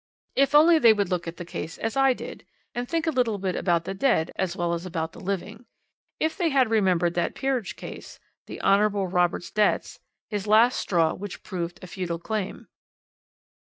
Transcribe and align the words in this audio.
"If 0.35 0.55
only 0.55 0.79
they 0.79 0.93
would 0.93 1.09
look 1.09 1.27
at 1.27 1.37
the 1.37 1.45
case 1.45 1.77
as 1.77 1.95
I 1.95 2.13
did, 2.13 2.43
and 2.73 2.89
think 2.89 3.05
a 3.05 3.11
little 3.11 3.35
about 3.35 3.83
the 3.85 3.93
dead 3.93 4.31
as 4.35 4.55
well 4.57 4.73
as 4.73 4.83
about 4.83 5.11
the 5.13 5.19
living. 5.19 5.67
If 6.19 6.35
they 6.35 6.49
had 6.49 6.71
remembered 6.71 7.13
that 7.13 7.35
peerage 7.35 7.75
case, 7.75 8.19
the 8.47 8.59
Hon. 8.61 8.91
Robert's 9.05 9.51
debts, 9.51 9.99
his 10.27 10.47
last 10.47 10.79
straw 10.79 11.13
which 11.13 11.43
proved 11.43 11.83
a 11.83 11.85
futile 11.87 12.17
claim. 12.17 12.67